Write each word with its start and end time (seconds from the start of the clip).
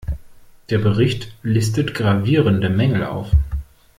Der 0.71 0.79
Bericht 0.79 1.31
listet 1.43 1.93
gravierende 1.93 2.71
Mängel 2.71 3.03
auf. 3.03 3.29